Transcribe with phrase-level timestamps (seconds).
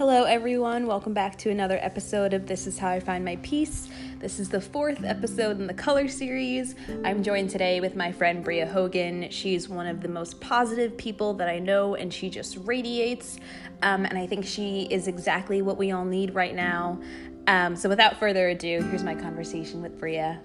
[0.00, 0.86] Hello, everyone.
[0.86, 3.86] Welcome back to another episode of This Is How I Find My Peace.
[4.18, 6.74] This is the fourth episode in the Color series.
[7.04, 9.28] I'm joined today with my friend Brea Hogan.
[9.28, 13.40] She's one of the most positive people that I know, and she just radiates.
[13.82, 16.98] Um, and I think she is exactly what we all need right now.
[17.46, 20.36] Um, so, without further ado, here's my conversation with Brea.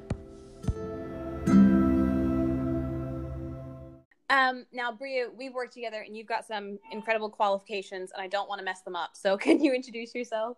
[4.35, 8.49] Um, now, Brea, we've worked together and you've got some incredible qualifications, and I don't
[8.49, 9.11] want to mess them up.
[9.13, 10.57] So, can you introduce yourself?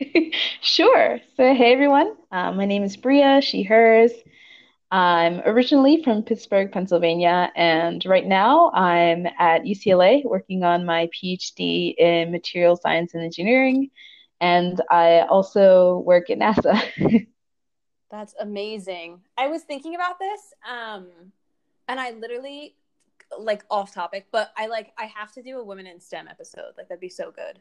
[0.60, 1.18] Sure.
[1.36, 2.14] So, hey everyone.
[2.30, 4.12] Uh, my name is Brea, she, hers.
[4.90, 11.94] I'm originally from Pittsburgh, Pennsylvania, and right now I'm at UCLA working on my PhD
[11.98, 13.90] in material science and engineering,
[14.40, 16.80] and I also work at NASA.
[18.10, 19.20] That's amazing.
[19.36, 21.08] I was thinking about this, um,
[21.88, 22.76] and I literally
[23.38, 26.72] like off topic, but I like I have to do a women in STEM episode.
[26.76, 27.60] Like that'd be so good.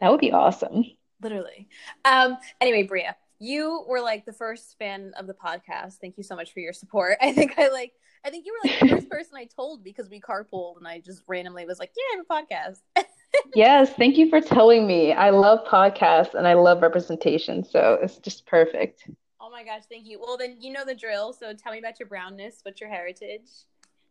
[0.00, 0.84] That would be awesome.
[1.22, 1.68] Literally.
[2.04, 5.94] Um anyway, Brea, you were like the first fan of the podcast.
[6.00, 7.18] Thank you so much for your support.
[7.22, 7.92] I think I like
[8.24, 11.00] I think you were like the first person I told because we carpooled and I
[11.00, 13.04] just randomly was like, Yeah, I have a podcast.
[13.54, 15.12] yes, thank you for telling me.
[15.12, 19.08] I love podcasts and I love representation, so it's just perfect.
[19.40, 20.20] Oh my gosh, thank you.
[20.20, 22.60] Well then you know the drill, so tell me about your brownness.
[22.62, 23.48] What's your heritage?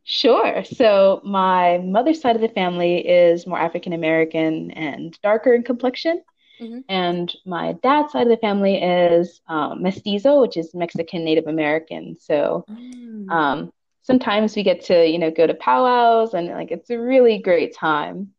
[0.03, 0.63] Sure.
[0.63, 6.23] So my mother's side of the family is more African American and darker in complexion.
[6.59, 6.79] Mm-hmm.
[6.89, 12.17] And my dad's side of the family is um, mestizo, which is Mexican Native American.
[12.19, 13.29] So mm.
[13.29, 17.37] um, sometimes we get to, you know, go to powwows and like it's a really
[17.37, 18.33] great time.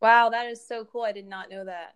[0.00, 1.02] Wow, that is so cool.
[1.02, 1.94] I did not know that.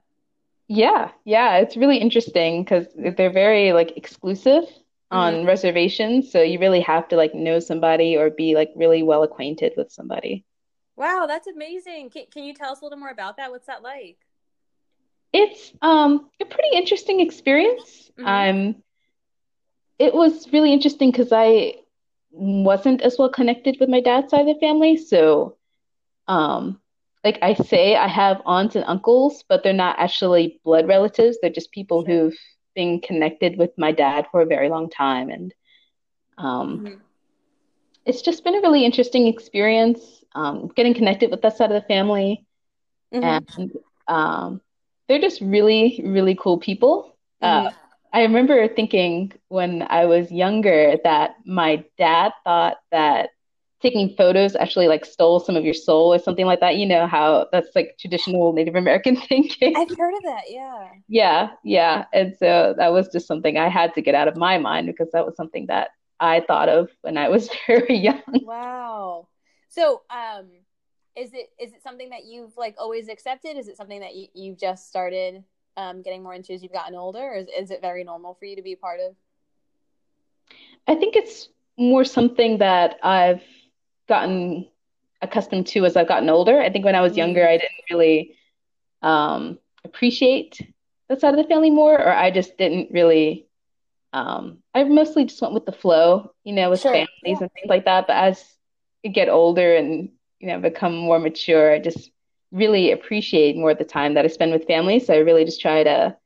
[0.69, 4.65] Yeah, yeah, it's really interesting because they're very like exclusive
[5.11, 5.47] on mm-hmm.
[5.47, 6.31] reservations.
[6.31, 9.91] So you really have to like know somebody or be like really well acquainted with
[9.91, 10.45] somebody.
[10.97, 12.11] Wow, that's amazing.
[12.11, 13.50] Can, can you tell us a little more about that?
[13.50, 14.19] What's that like?
[15.33, 18.10] It's um a pretty interesting experience.
[18.19, 18.27] Mm-hmm.
[18.27, 18.83] Um
[19.99, 21.75] it was really interesting because I
[22.31, 24.97] wasn't as well connected with my dad's side of the family.
[24.97, 25.56] So
[26.27, 26.81] um
[27.25, 31.38] like I say I have aunts and uncles, but they're not actually blood relatives.
[31.41, 32.37] They're just people who've
[32.78, 35.53] been connected with my dad for a very long time, and
[36.39, 36.94] um, mm-hmm.
[38.06, 40.00] it's just been a really interesting experience
[40.37, 42.47] um, getting connected with that side of the family,
[43.12, 43.61] mm-hmm.
[43.61, 43.72] and
[44.06, 44.61] um,
[45.09, 47.16] they're just really, really cool people.
[47.43, 47.66] Uh, mm-hmm.
[47.66, 47.71] Uh,
[48.12, 53.31] I remember thinking when I was younger that my dad thought that
[53.81, 56.77] taking photos actually like stole some of your soul or something like that.
[56.77, 59.77] You know how that's like traditional Native American thinking.
[59.77, 60.89] I've heard of that, yeah.
[61.09, 62.05] Yeah, yeah.
[62.12, 65.09] And so that was just something I had to get out of my mind because
[65.12, 65.91] that was something that
[66.21, 68.22] I thought of when I was very young.
[68.27, 69.28] Wow.
[69.69, 70.47] So, um,
[71.16, 73.56] is it is it something that you've like always accepted?
[73.56, 75.43] Is it something that you, you've just started
[75.77, 78.45] um, getting more into as you've gotten older, or is, is it very normal for
[78.45, 79.15] you to be a part of?
[80.87, 83.43] I think it's more something that I've
[84.09, 84.69] gotten
[85.21, 86.61] accustomed to as I've gotten older.
[86.61, 88.37] I think when I was younger, I didn't really
[89.03, 90.61] um, appreciate
[91.09, 93.47] that side of the family more, or I just didn't really.
[94.13, 96.93] Um, I mostly just went with the flow, you know, with sure.
[96.93, 97.39] families yeah.
[97.41, 98.07] and things like that.
[98.07, 98.43] But as
[99.03, 102.11] you get older and you know become more mature, I just
[102.51, 104.99] really appreciate more of the time that I spend with family.
[105.01, 106.17] So I really just try to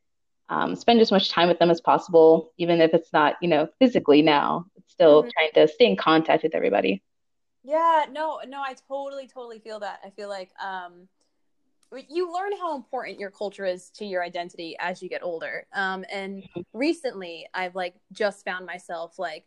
[0.49, 3.67] um, spend as much time with them as possible, even if it's not, you know,
[3.79, 4.65] physically now.
[4.75, 5.31] It's still mm-hmm.
[5.31, 7.01] trying to stay in contact with everybody.
[7.63, 9.99] Yeah, no, no, I totally, totally feel that.
[10.05, 11.07] I feel like um,
[12.09, 15.65] you learn how important your culture is to your identity as you get older.
[15.73, 19.45] Um, and recently, I've like just found myself like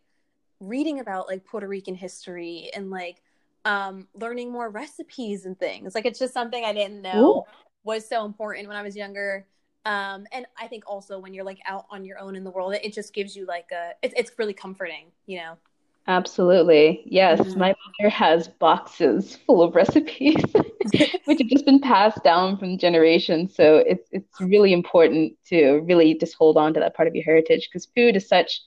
[0.60, 3.22] reading about like Puerto Rican history and like
[3.66, 5.94] um, learning more recipes and things.
[5.94, 7.44] Like it's just something I didn't know Ooh.
[7.84, 9.46] was so important when I was younger.
[9.84, 12.74] Um, and I think also when you're like out on your own in the world,
[12.74, 15.58] it, it just gives you like a, it, it's really comforting, you know?
[16.08, 17.02] Absolutely.
[17.04, 17.58] Yes, mm-hmm.
[17.58, 20.42] my mother has boxes full of recipes
[21.24, 23.54] which have just been passed down from generations.
[23.54, 27.24] So it's it's really important to really just hold on to that part of your
[27.24, 28.62] heritage because food is such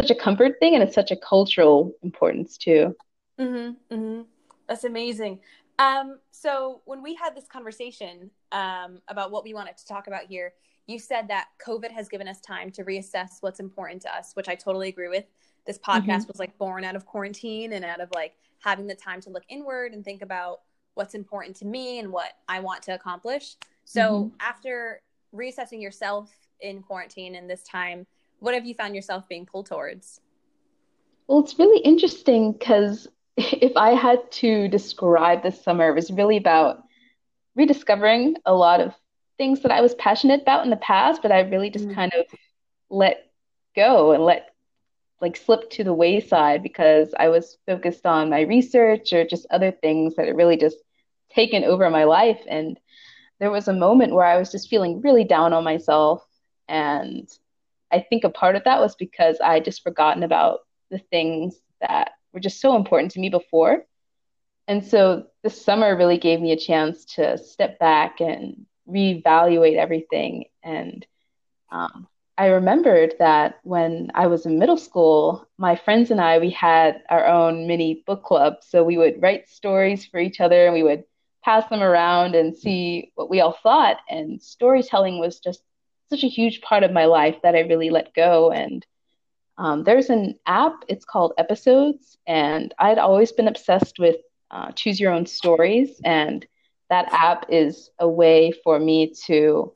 [0.00, 2.96] such a comfort thing and it's such a cultural importance too.
[3.38, 3.76] Mhm.
[3.90, 4.26] Mhm.
[4.66, 5.40] That's amazing.
[5.78, 10.24] Um so when we had this conversation um about what we wanted to talk about
[10.24, 10.54] here,
[10.86, 14.48] you said that COVID has given us time to reassess what's important to us, which
[14.48, 15.26] I totally agree with
[15.68, 16.28] this podcast mm-hmm.
[16.28, 19.44] was like born out of quarantine and out of like having the time to look
[19.50, 20.62] inward and think about
[20.94, 23.54] what's important to me and what I want to accomplish.
[23.84, 24.36] So mm-hmm.
[24.40, 28.06] after reassessing yourself in quarantine and this time,
[28.40, 30.20] what have you found yourself being pulled towards?
[31.26, 33.06] Well, it's really interesting because
[33.36, 36.82] if I had to describe this summer, it was really about
[37.56, 38.94] rediscovering a lot of
[39.36, 41.94] things that I was passionate about in the past, but I really just mm-hmm.
[41.94, 42.24] kind of
[42.88, 43.26] let
[43.76, 44.54] go and let
[45.20, 49.72] like slipped to the wayside because I was focused on my research or just other
[49.72, 50.76] things that had really just
[51.30, 52.40] taken over my life.
[52.48, 52.78] And
[53.40, 56.24] there was a moment where I was just feeling really down on myself.
[56.68, 57.28] And
[57.90, 60.60] I think a part of that was because I had just forgotten about
[60.90, 63.84] the things that were just so important to me before.
[64.66, 70.44] And so this summer really gave me a chance to step back and reevaluate everything.
[70.62, 71.06] And
[71.70, 72.06] um,
[72.38, 77.02] I remembered that when I was in middle school, my friends and I, we had
[77.10, 78.58] our own mini book club.
[78.62, 81.02] So we would write stories for each other and we would
[81.44, 83.96] pass them around and see what we all thought.
[84.08, 85.62] And storytelling was just
[86.10, 88.52] such a huge part of my life that I really let go.
[88.52, 88.86] And
[89.56, 92.16] um, there's an app, it's called Episodes.
[92.28, 94.16] And I'd always been obsessed with
[94.52, 96.00] uh, choose your own stories.
[96.04, 96.46] And
[96.88, 99.72] that app is a way for me to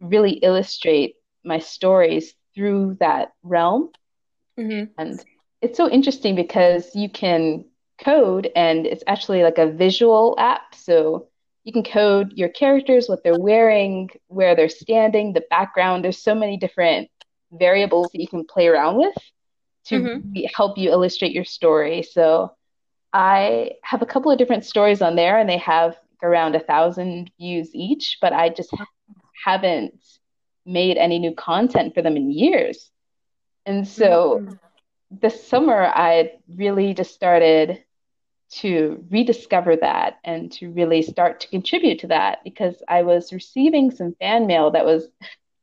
[0.00, 3.90] really illustrate my stories through that realm.
[4.58, 4.92] Mm-hmm.
[4.98, 5.24] And
[5.60, 7.64] it's so interesting because you can
[8.02, 10.74] code and it's actually like a visual app.
[10.74, 11.28] So
[11.64, 16.04] you can code your characters, what they're wearing, where they're standing, the background.
[16.04, 17.08] There's so many different
[17.52, 19.14] variables that you can play around with
[19.86, 20.42] to mm-hmm.
[20.54, 22.02] help you illustrate your story.
[22.02, 22.52] So
[23.12, 27.30] I have a couple of different stories on there and they have around a thousand
[27.38, 28.72] views each, but I just
[29.44, 29.94] haven't
[30.64, 32.90] made any new content for them in years.
[33.66, 34.54] And so mm-hmm.
[35.10, 37.84] this summer, I really just started
[38.52, 43.90] to rediscover that and to really start to contribute to that because I was receiving
[43.90, 45.08] some fan mail that was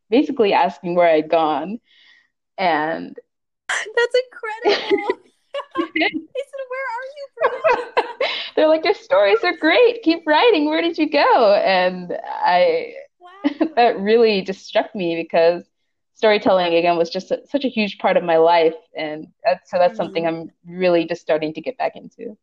[0.10, 1.80] basically asking where I'd gone.
[2.58, 3.16] And
[3.70, 4.16] that's
[4.66, 5.20] incredible.
[5.96, 8.30] they said, Where are you, from?
[8.56, 10.02] They're like, Your stories are great.
[10.04, 10.66] Keep writing.
[10.66, 11.54] Where did you go?
[11.54, 12.94] And I.
[13.76, 15.64] that really just struck me because
[16.14, 19.78] storytelling again was just a, such a huge part of my life and that's, so
[19.78, 20.04] that's mm-hmm.
[20.04, 22.38] something i'm really just starting to get back into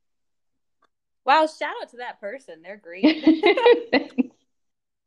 [1.24, 3.04] wow shout out to that person they're great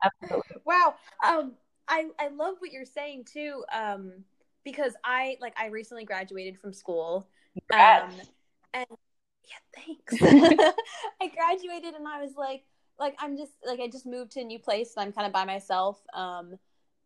[0.03, 0.61] Absolutely.
[0.65, 0.93] wow
[1.25, 1.53] um
[1.87, 4.11] i i love what you're saying too um
[4.63, 7.27] because i like i recently graduated from school
[7.73, 8.11] um,
[8.73, 8.85] and
[9.49, 10.73] yeah, thanks.
[11.21, 12.63] I graduated and I was like,
[12.99, 15.33] like I'm just like I just moved to a new place and I'm kind of
[15.33, 15.99] by myself.
[16.13, 16.57] Um,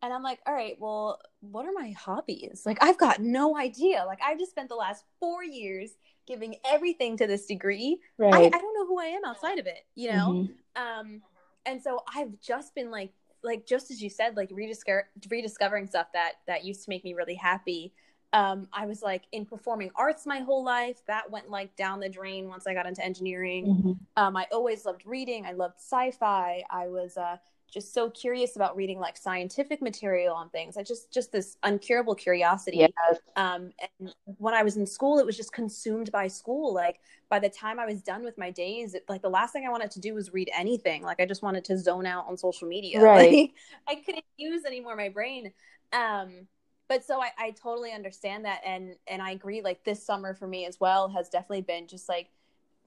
[0.01, 2.63] and I'm like, all right, well, what are my hobbies?
[2.65, 4.03] Like I've got no idea.
[4.05, 5.91] Like I've just spent the last four years
[6.27, 7.99] giving everything to this degree.
[8.17, 8.33] Right.
[8.33, 10.47] I, I don't know who I am outside of it, you know?
[10.75, 10.81] Mm-hmm.
[10.81, 11.21] Um,
[11.65, 13.13] and so I've just been like
[13.43, 17.13] like just as you said, like rediscover rediscovering stuff that that used to make me
[17.13, 17.93] really happy
[18.33, 21.05] um, I was like in performing arts my whole life.
[21.05, 23.65] That went like down the drain once I got into engineering.
[23.67, 23.91] Mm-hmm.
[24.17, 25.45] Um, I always loved reading.
[25.45, 26.63] I loved sci-fi.
[26.69, 27.37] I was uh,
[27.71, 30.77] just so curious about reading like scientific material on things.
[30.77, 32.77] I just just this uncurable curiosity.
[32.77, 33.19] Yes.
[33.35, 33.69] Um,
[33.99, 36.73] and when I was in school, it was just consumed by school.
[36.73, 39.63] Like by the time I was done with my days, it, like the last thing
[39.67, 41.03] I wanted to do was read anything.
[41.03, 42.99] Like I just wanted to zone out on social media.
[43.03, 43.31] Right.
[43.31, 43.51] Like
[43.87, 45.51] I couldn't use anymore my brain.
[45.91, 46.47] Um,
[46.93, 50.47] but so I, I totally understand that and and i agree like this summer for
[50.47, 52.29] me as well has definitely been just like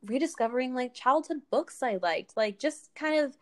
[0.05, 3.37] rediscovering like childhood books i liked like just kind of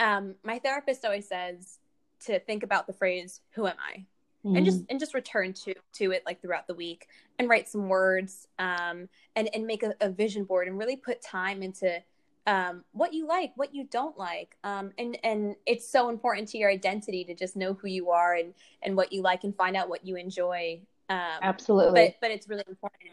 [0.00, 1.78] um my therapist always says
[2.18, 4.04] to think about the phrase who am i
[4.44, 4.56] mm.
[4.56, 4.86] and just mm.
[4.90, 7.06] and just return to to it like throughout the week
[7.38, 11.22] and write some words um and and make a, a vision board and really put
[11.22, 12.02] time into
[12.50, 16.58] um, what you like, what you don't like, um, and and it's so important to
[16.58, 19.76] your identity to just know who you are and and what you like and find
[19.76, 20.80] out what you enjoy.
[21.08, 23.12] Um, Absolutely, but but it's really important.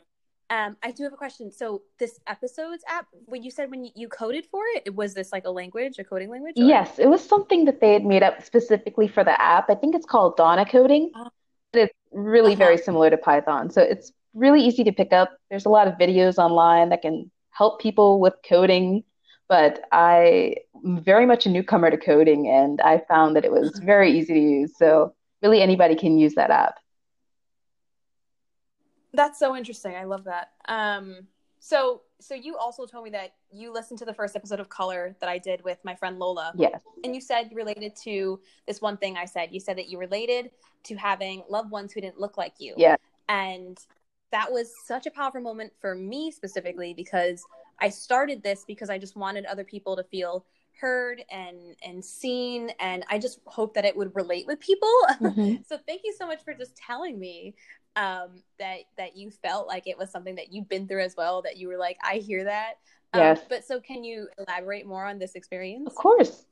[0.49, 1.51] Um, I do have a question.
[1.51, 5.45] So this episodes app, when you said when you coded for it, was this like
[5.45, 6.55] a language, a coding language?
[6.57, 6.63] Or?
[6.63, 9.69] Yes, it was something that they had made up specifically for the app.
[9.69, 11.11] I think it's called Donna Coding.
[11.13, 11.29] Uh,
[11.73, 12.65] it's really uh-huh.
[12.65, 15.37] very similar to Python, so it's really easy to pick up.
[15.51, 19.03] There's a lot of videos online that can help people with coding
[19.47, 23.79] but I am very much a newcomer to coding and I found that it was
[23.79, 24.77] very easy to use.
[24.77, 26.79] So really anybody can use that app.
[29.13, 29.95] That's so interesting.
[29.95, 30.51] I love that.
[30.67, 31.27] Um,
[31.59, 35.15] so so you also told me that you listened to the first episode of Color
[35.19, 36.51] that I did with my friend Lola.
[36.55, 36.81] Yes.
[37.03, 39.49] And you said you related to this one thing I said.
[39.51, 40.49] You said that you related
[40.85, 42.73] to having loved ones who didn't look like you.
[42.75, 42.95] Yeah.
[43.29, 43.77] And
[44.31, 47.43] that was such a powerful moment for me specifically because
[47.79, 50.45] I started this because I just wanted other people to feel
[50.79, 54.87] heard and and seen and I just hope that it would relate with people.
[55.21, 55.63] Mm-hmm.
[55.67, 57.55] so thank you so much for just telling me
[57.95, 61.41] um, that that you felt like it was something that you've been through as well
[61.41, 62.73] that you were like I hear that.
[63.13, 63.41] Um, yes.
[63.49, 65.87] But so can you elaborate more on this experience?
[65.87, 66.45] Of course.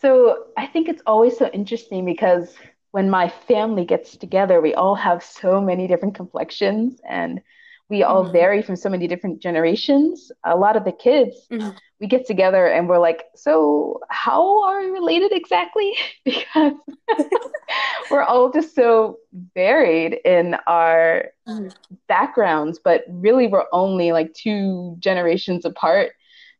[0.00, 2.54] So I think it's always so interesting because
[2.92, 7.42] when my family gets together, we all have so many different complexions and
[7.90, 8.32] we all mm-hmm.
[8.32, 10.30] vary from so many different generations.
[10.44, 11.70] A lot of the kids, mm-hmm.
[12.00, 15.92] we get together and we're like, so how are we related exactly?
[16.24, 16.74] because
[18.10, 19.18] we're all just so
[19.54, 21.68] varied in our mm-hmm.
[22.06, 26.12] backgrounds, but really we're only like two generations apart.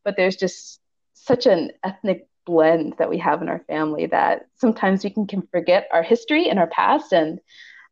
[0.04, 0.80] But there's just
[1.14, 5.42] such an ethnic blend that we have in our family that sometimes we can, can
[5.52, 7.38] forget our history and our past and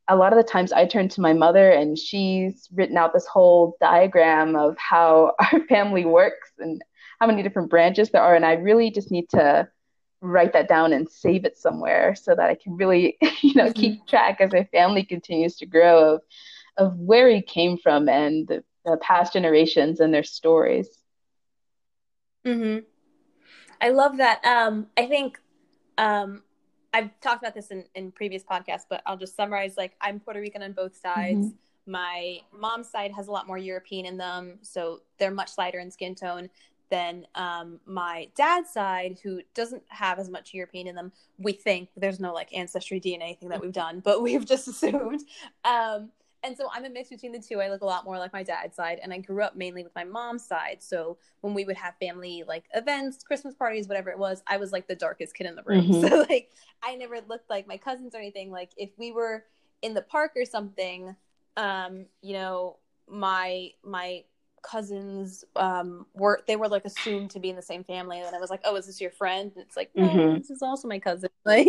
[0.09, 3.27] a lot of the times I turn to my mother and she's written out this
[3.27, 6.83] whole diagram of how our family works and
[7.21, 8.35] how many different branches there are.
[8.35, 9.69] And I really just need to
[10.21, 13.81] write that down and save it somewhere so that I can really, you know, mm-hmm.
[13.81, 16.23] keep track as my family continues to grow of,
[16.77, 20.89] of where he came from and the, the past generations and their stories.
[22.47, 22.85] Mm-hmm.
[23.81, 24.45] I love that.
[24.45, 25.39] Um, I think
[25.99, 26.43] um,
[26.93, 30.41] I've talked about this in, in previous podcasts, but I'll just summarize like I'm Puerto
[30.41, 31.47] Rican on both sides.
[31.47, 31.91] Mm-hmm.
[31.91, 35.91] My mom's side has a lot more European in them, so they're much lighter in
[35.91, 36.51] skin tone
[36.91, 41.13] than um, my dad's side, who doesn't have as much European in them.
[41.39, 45.21] We think there's no like ancestry DNA thing that we've done, but we've just assumed.
[45.65, 46.11] Um,
[46.45, 47.61] and so I'm a mix between the two.
[47.61, 49.95] I look a lot more like my dad's side, and I grew up mainly with
[49.95, 50.79] my mom's side.
[50.81, 54.73] So when we would have family like events, Christmas parties, whatever it was, I was
[54.73, 55.89] like the darkest kid in the room.
[55.89, 56.09] Mm-hmm.
[56.09, 56.51] So like
[56.83, 58.51] I never looked like my cousins or anything.
[58.51, 59.45] Like if we were
[59.83, 61.15] in the park or something,
[61.57, 62.77] um, you know,
[63.09, 64.25] my my
[64.63, 68.39] cousins um were they were like assumed to be in the same family and I
[68.39, 69.53] was like, Oh, is this your friend?
[69.55, 70.39] And it's like, No, mm-hmm.
[70.39, 71.31] this is also my cousin.
[71.45, 71.69] Like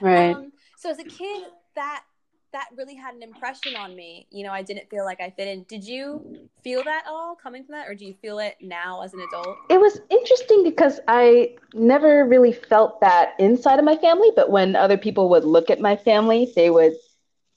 [0.00, 0.34] right.
[0.34, 1.44] Um, so as a kid
[1.76, 2.02] that
[2.52, 4.26] that really had an impression on me.
[4.30, 5.64] You know, I didn't feel like I fit in.
[5.64, 9.14] Did you feel that all coming from that, or do you feel it now as
[9.14, 9.56] an adult?
[9.68, 14.76] It was interesting because I never really felt that inside of my family, but when
[14.76, 16.94] other people would look at my family, they would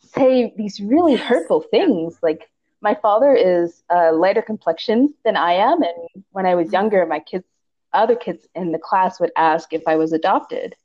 [0.01, 2.17] say these really hurtful things.
[2.21, 2.49] Like,
[2.81, 6.73] my father is a lighter complexion than I am, and when I was mm-hmm.
[6.75, 7.45] younger, my kids,
[7.93, 10.75] other kids in the class would ask if I was adopted.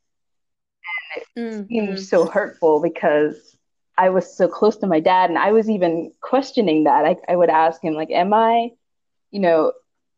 [1.15, 1.67] And it mm-hmm.
[1.67, 3.57] seemed so hurtful because
[3.99, 7.03] I was so close to my dad, and I was even questioning that.
[7.03, 8.71] I, I would ask him, like, "Am I,
[9.29, 9.73] you know,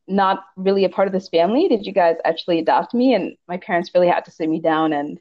[0.07, 1.67] not really a part of this family?
[1.67, 4.93] Did you guys actually adopt me?" And my parents really had to sit me down
[4.93, 5.19] and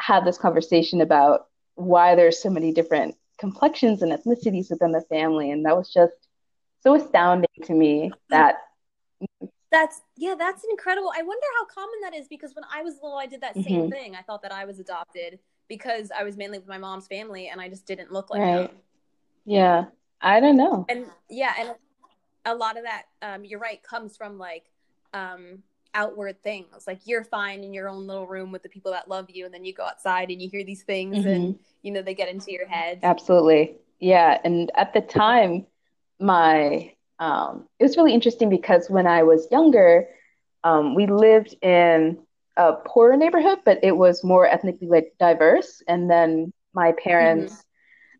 [0.00, 5.52] have this conversation about why there's so many different complexions and ethnicities within the family,
[5.52, 6.14] and that was just
[6.82, 8.56] so astounding to me that
[9.70, 13.16] that's yeah that's incredible i wonder how common that is because when i was little
[13.16, 13.88] i did that same mm-hmm.
[13.88, 15.38] thing i thought that i was adopted
[15.72, 18.68] because I was mainly with my mom's family and I just didn't look like right.
[18.68, 18.76] them.
[19.46, 19.84] Yeah.
[20.20, 20.84] I don't know.
[20.90, 21.74] And yeah, and
[22.44, 24.64] a lot of that, um, you're right, comes from like
[25.14, 25.62] um,
[25.94, 26.84] outward things.
[26.86, 29.54] Like you're fine in your own little room with the people that love you, and
[29.54, 31.28] then you go outside and you hear these things, mm-hmm.
[31.28, 33.00] and you know they get into your head.
[33.02, 34.38] Absolutely, yeah.
[34.44, 35.66] And at the time,
[36.20, 40.06] my um, it was really interesting because when I was younger,
[40.64, 42.18] um, we lived in
[42.56, 45.82] a poorer neighborhood, but it was more ethnically like, diverse.
[45.88, 47.64] And then my parents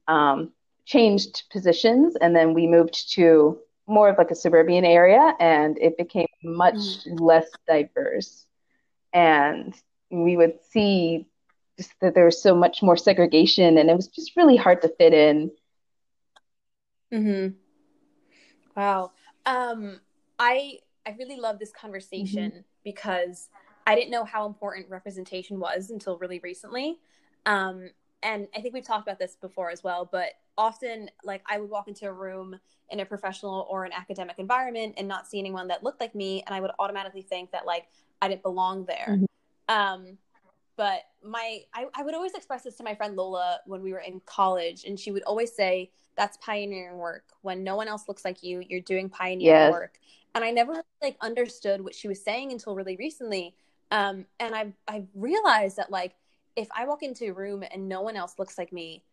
[0.08, 0.14] mm-hmm.
[0.14, 0.52] um,
[0.84, 5.96] changed positions, and then we moved to more of like a suburban area, and it
[5.96, 7.16] became much mm-hmm.
[7.16, 8.46] less diverse.
[9.12, 9.74] And
[10.10, 11.26] we would see
[11.78, 14.88] just that there was so much more segregation, and it was just really hard to
[14.88, 15.50] fit in.
[17.10, 17.48] Hmm.
[18.76, 19.12] Wow.
[19.44, 20.00] Um,
[20.38, 22.60] I I really love this conversation mm-hmm.
[22.84, 23.48] because
[23.86, 26.98] I didn't know how important representation was until really recently.
[27.46, 27.90] Um,
[28.22, 31.68] and I think we've talked about this before as well, but often, like, I would
[31.68, 32.58] walk into a room
[32.90, 36.42] in a professional or an academic environment and not see anyone that looked like me,
[36.46, 37.86] and I would automatically think that, like,
[38.20, 39.18] I didn't belong there.
[39.18, 39.74] Mm-hmm.
[39.74, 40.18] Um,
[40.76, 44.00] but my, I, I would always express this to my friend Lola when we were
[44.00, 47.24] in college, and she would always say, That's pioneering work.
[47.42, 49.72] When no one else looks like you, you're doing pioneering yes.
[49.72, 49.98] work.
[50.34, 53.54] And I never like understood what she was saying until really recently
[53.92, 56.14] um, and I've I've realized that like
[56.56, 59.04] if I walk into a room and no one else looks like me,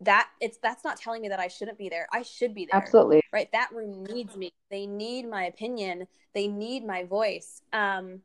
[0.00, 2.08] that it's that's not telling me that I shouldn't be there.
[2.12, 2.80] I should be there.
[2.80, 3.22] Absolutely.
[3.32, 3.50] Right.
[3.52, 4.52] That room needs me.
[4.70, 6.08] They need my opinion.
[6.34, 7.62] They need my voice.
[7.72, 8.22] Um,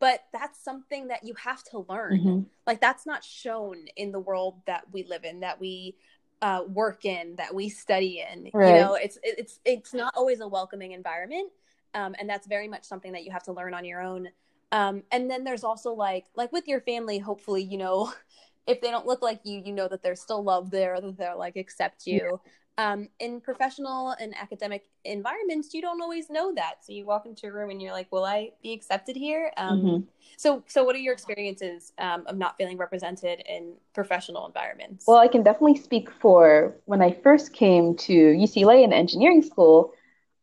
[0.00, 2.18] but that's something that you have to learn.
[2.18, 2.40] Mm-hmm.
[2.66, 5.96] Like that's not shown in the world that we live in, that we
[6.40, 8.50] uh, work in, that we study in.
[8.54, 8.74] Right.
[8.74, 11.52] You know, it's it's it's not always a welcoming environment,
[11.94, 14.28] um, and that's very much something that you have to learn on your own.
[14.72, 18.12] Um, and then there's also like like with your family, hopefully, you know,
[18.66, 21.36] if they don't look like you, you know that there's still love there, that they're
[21.36, 22.40] like accept you.
[22.78, 26.76] um, in professional and academic environments, you don't always know that.
[26.82, 29.82] So you walk into a room and you're like, "Will I be accepted here?" Um,
[29.82, 30.04] mm-hmm.
[30.38, 35.04] So, so what are your experiences um, of not feeling represented in professional environments?
[35.06, 39.92] Well, I can definitely speak for when I first came to UCLA in engineering school.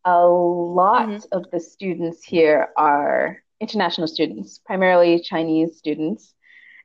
[0.04, 1.36] A lot mm-hmm.
[1.36, 6.34] of the students here are international students, primarily Chinese students,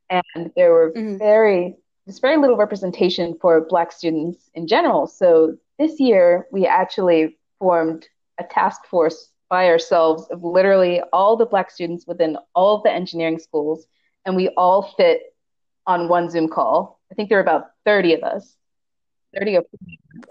[0.09, 1.17] and there were mm-hmm.
[1.17, 5.07] very there's very little representation for Black students in general.
[5.07, 11.47] So this year, we actually formed a task force by ourselves of literally all the
[11.47, 13.87] Black students within all of the engineering schools,
[14.25, 15.21] and we all fit
[15.87, 16.99] on one Zoom call.
[17.11, 18.55] I think there were about 30 of us,
[19.35, 19.59] 30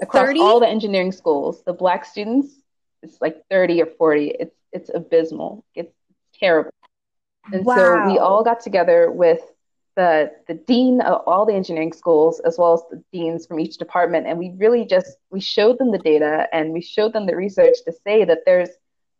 [0.00, 0.40] across 30?
[0.40, 1.62] all the engineering schools.
[1.64, 2.54] The Black students,
[3.02, 4.28] it's like 30 or 40.
[4.38, 5.64] It's it's abysmal.
[5.74, 5.94] It's
[6.38, 6.70] terrible.
[7.52, 7.76] And wow.
[7.76, 9.40] so we all got together with
[9.96, 13.76] the the dean of all the engineering schools as well as the deans from each
[13.76, 17.36] department and we really just we showed them the data and we showed them the
[17.36, 18.70] research to say that there's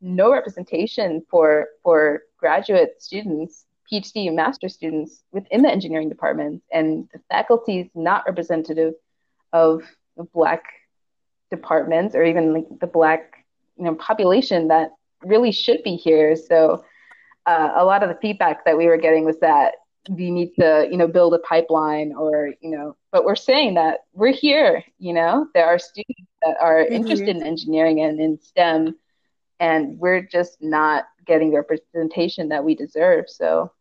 [0.00, 7.08] no representation for for graduate students phd and master students within the engineering department and
[7.12, 8.94] the faculty is not representative
[9.52, 9.82] of
[10.16, 10.64] the black
[11.50, 13.44] departments or even like the black
[13.76, 14.90] you know population that
[15.22, 16.84] really should be here so
[17.46, 19.74] uh, a lot of the feedback that we were getting was that
[20.10, 24.00] we need to you know build a pipeline or you know but we're saying that
[24.12, 26.94] we're here you know there are students that are mm-hmm.
[26.94, 28.94] interested in engineering and in stem
[29.60, 33.72] and we're just not getting the representation that we deserve so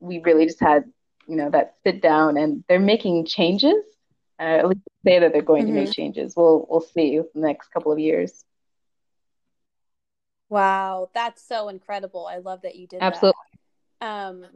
[0.00, 0.84] we really just had
[1.28, 3.84] you know that sit down and they're making changes
[4.40, 5.74] uh, at least say that they're going mm-hmm.
[5.74, 5.92] to make mm-hmm.
[5.92, 8.44] changes we'll we'll see the next couple of years
[10.54, 12.26] wow that's so incredible.
[12.26, 13.38] I love that you did absolutely.
[14.00, 14.06] That.
[14.06, 14.46] um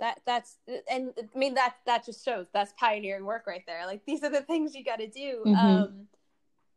[0.00, 0.58] that that's
[0.90, 2.46] and i mean that that just shows.
[2.52, 3.86] That's pioneering work right there.
[3.86, 5.42] Like these are the things you got to do.
[5.46, 5.54] Mm-hmm.
[5.54, 6.06] um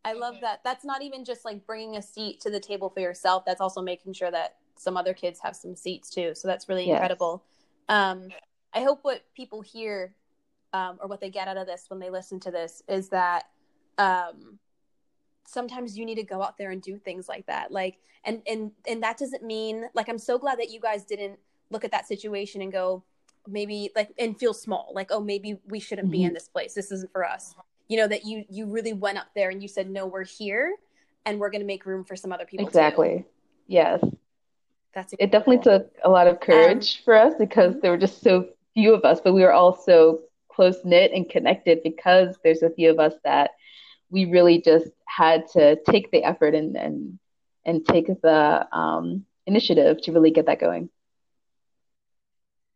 [0.03, 0.61] i love that.
[0.63, 3.43] That's not even just like bringing a seat to the table for yourself.
[3.45, 6.33] That's also making sure that some other kids have some seats too.
[6.35, 6.95] So that's really yes.
[6.95, 7.43] incredible.
[7.89, 8.29] Um
[8.73, 10.13] i hope what people hear
[10.73, 13.45] um, or what they get out of this when they listen to this is that
[13.97, 14.59] um
[15.47, 18.71] sometimes you need to go out there and do things like that like and and
[18.87, 22.07] and that doesn't mean like i'm so glad that you guys didn't look at that
[22.07, 23.03] situation and go
[23.47, 26.19] maybe like and feel small like oh maybe we shouldn't mm-hmm.
[26.19, 27.55] be in this place this isn't for us
[27.87, 30.75] you know that you you really went up there and you said no we're here
[31.25, 33.25] and we're going to make room for some other people exactly too.
[33.67, 33.99] yes
[34.93, 35.17] that's incredible.
[35.19, 37.79] it definitely took a lot of courage um, for us because mm-hmm.
[37.81, 41.29] there were just so few of us but we were all so close knit and
[41.29, 43.51] connected because there's a few of us that
[44.09, 47.19] we really just had to take the effort and and
[47.65, 50.89] and take the um, initiative to really get that going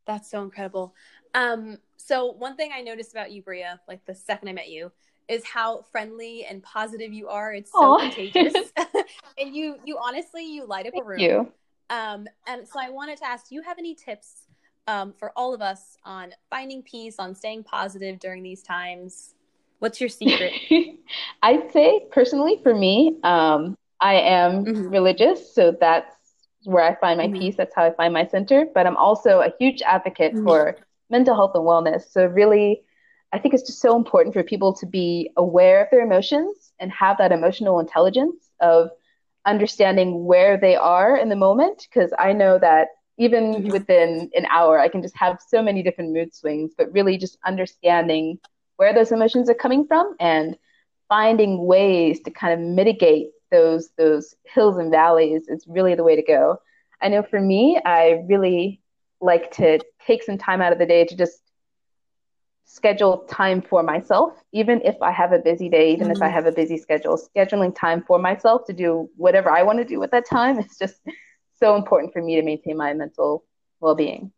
[0.10, 0.96] that's so incredible.
[1.36, 4.92] Um, so one thing I noticed about you, Brea, like the second I met you,
[5.28, 7.54] is how friendly and positive you are.
[7.54, 8.00] It's so Aww.
[8.00, 8.56] contagious.
[9.38, 11.20] and you you honestly you light up Thank a room.
[11.20, 11.52] You.
[11.92, 14.48] Um, and so I wanted to ask, do you have any tips
[14.88, 19.36] um, for all of us on finding peace, on staying positive during these times?
[19.80, 20.54] What's your secret?
[21.42, 24.89] I'd say personally for me, um, I am mm-hmm.
[24.89, 26.15] religious, so that's
[26.63, 27.39] where I find my mm-hmm.
[27.39, 27.56] peace.
[27.56, 28.65] That's how I find my center.
[28.74, 30.46] But I'm also a huge advocate mm-hmm.
[30.46, 30.78] for
[31.10, 32.12] mental health and wellness.
[32.12, 32.82] So really,
[33.32, 36.92] I think it's just so important for people to be aware of their emotions and
[36.92, 38.89] have that emotional intelligence of
[39.46, 41.88] understanding where they are in the moment.
[41.89, 43.70] Because I know that even mm-hmm.
[43.70, 47.38] within an hour, I can just have so many different mood swings, but really just
[47.46, 48.39] understanding
[48.80, 50.58] where those emotions are coming from and
[51.10, 56.15] finding ways to kind of mitigate those those hills and valleys is really the way
[56.15, 56.62] to go.
[57.02, 58.80] I know for me, I really
[59.20, 61.42] like to take some time out of the day to just
[62.63, 66.12] schedule time for myself, even if I have a busy day, even mm-hmm.
[66.12, 66.36] if I mm-hmm.
[66.36, 70.00] have a busy schedule, scheduling time for myself to do whatever I want to do
[70.00, 71.02] with that time is just
[71.60, 73.44] so important for me to maintain my mental
[73.82, 74.32] well being.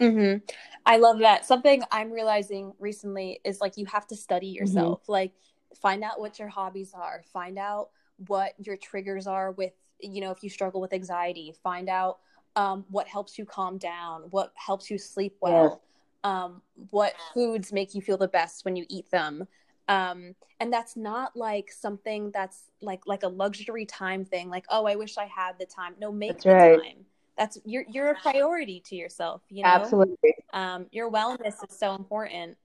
[0.00, 0.44] Mm-hmm.
[0.86, 1.44] I love that.
[1.44, 4.60] Something I'm realizing recently is like you have to study mm-hmm.
[4.60, 5.02] yourself.
[5.02, 5.12] Mm-hmm.
[5.12, 5.32] Like
[5.76, 7.90] find out what your hobbies are find out
[8.26, 12.18] what your triggers are with you know if you struggle with anxiety find out
[12.56, 15.82] um, what helps you calm down what helps you sleep well
[16.24, 19.46] um, what foods make you feel the best when you eat them
[19.88, 24.86] um, and that's not like something that's like like a luxury time thing like oh
[24.86, 26.82] i wish i had the time no make that's the right.
[26.82, 27.04] time
[27.36, 31.94] that's you're you're a priority to yourself you know absolutely um, your wellness is so
[31.94, 32.56] important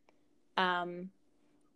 [0.58, 1.10] um,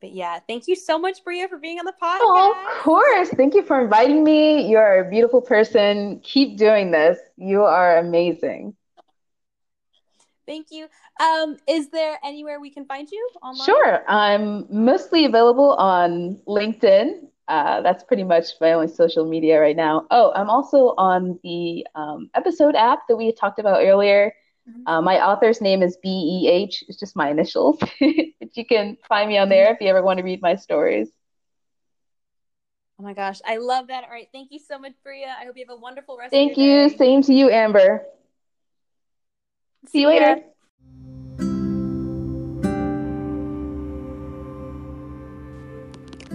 [0.01, 2.19] but yeah, thank you so much, Brea, for being on the podcast.
[2.21, 3.29] Oh, of course.
[3.29, 4.67] Thank you for inviting me.
[4.69, 6.19] You're a beautiful person.
[6.23, 7.17] Keep doing this.
[7.37, 8.75] You are amazing.
[10.45, 10.87] Thank you.
[11.19, 13.65] Um, is there anywhere we can find you online?
[13.65, 14.03] Sure.
[14.07, 17.27] I'm mostly available on LinkedIn.
[17.47, 20.07] Uh, that's pretty much my only social media right now.
[20.09, 24.33] Oh, I'm also on the um, episode app that we talked about earlier.
[24.67, 24.87] Mm-hmm.
[24.87, 26.83] Uh, my author's name is B E H.
[26.87, 27.77] It's just my initials.
[28.39, 31.09] but you can find me on there if you ever want to read my stories.
[32.99, 34.05] Oh my gosh, I love that.
[34.05, 35.25] All right, thank you so much, Brea.
[35.25, 36.33] I hope you have a wonderful rest.
[36.33, 36.55] Of the day.
[36.55, 36.89] Thank you.
[36.89, 36.97] Day.
[36.97, 38.05] Same to you, Amber.
[39.85, 40.54] See, See you later.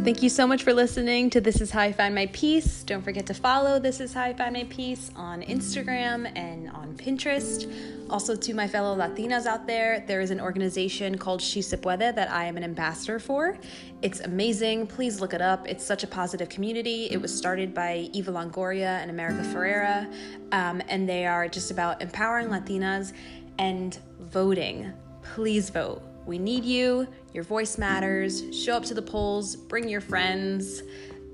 [0.02, 2.84] Thank you so much for listening to This Is How I Find My Peace.
[2.84, 6.94] Don't forget to follow This Is How I Find My Peace on Instagram and on
[6.94, 7.70] Pinterest.
[8.08, 12.14] Also, to my fellow Latinas out there, there is an organization called She Se Puede
[12.14, 13.58] that I am an ambassador for.
[14.00, 14.86] It's amazing.
[14.86, 15.68] Please look it up.
[15.68, 17.10] It's such a positive community.
[17.10, 20.10] It was started by Eva Longoria and America Ferrera,
[20.52, 23.12] um, and they are just about empowering Latinas
[23.58, 24.94] and voting.
[25.22, 27.08] Please vote we need you.
[27.34, 28.44] Your voice matters.
[28.56, 29.56] Show up to the polls.
[29.56, 30.84] Bring your friends.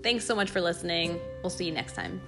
[0.03, 1.21] Thanks so much for listening.
[1.43, 2.19] We'll see you next time.